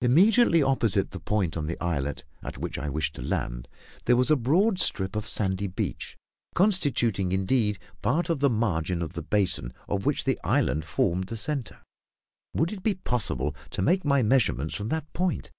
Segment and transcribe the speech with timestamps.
[0.00, 3.66] Immediately opposite the point on the islet at which I wished to land,
[4.04, 6.16] there was a broad strip of sandy beach,
[6.54, 11.36] constituting indeed part of the margin of the basin, of which the islet formed the
[11.36, 11.82] centre.
[12.54, 15.50] Would it be possible to make my measurements from that point?